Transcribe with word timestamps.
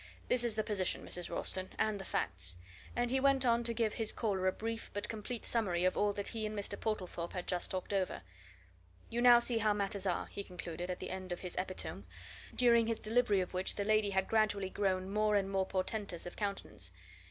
This 0.29 0.43
is 0.43 0.55
the 0.55 0.63
position, 0.63 1.05
Mrs. 1.05 1.29
Ralston, 1.29 1.69
and 1.77 1.99
the 1.99 2.03
facts" 2.03 2.55
and 2.95 3.11
he 3.11 3.19
went 3.19 3.45
on 3.45 3.63
to 3.65 3.71
give 3.71 3.93
his 3.93 4.11
caller 4.11 4.47
a 4.47 4.51
brief 4.51 4.89
but 4.95 5.07
complete 5.07 5.45
summary 5.45 5.85
of 5.85 5.95
all 5.95 6.11
that 6.13 6.29
he 6.29 6.43
and 6.47 6.57
Mr. 6.57 6.75
Portlethorpe 6.75 7.33
had 7.33 7.45
just 7.45 7.69
talked 7.69 7.93
over. 7.93 8.23
"You 9.11 9.21
now 9.21 9.37
see 9.37 9.59
how 9.59 9.73
matters 9.73 10.07
are," 10.07 10.25
he 10.25 10.43
concluded, 10.43 10.89
at 10.89 10.97
the 11.01 11.11
end 11.11 11.31
of 11.31 11.41
his 11.41 11.55
epitome, 11.55 12.01
during 12.55 12.87
his 12.87 12.97
delivery 12.97 13.41
of 13.41 13.53
which 13.53 13.75
the 13.75 13.85
lady 13.85 14.09
had 14.09 14.27
gradually 14.27 14.71
grown 14.71 15.07
more 15.07 15.35
and 15.35 15.51
more 15.51 15.67
portentous 15.67 16.25
of 16.25 16.35
countenance. 16.35 16.91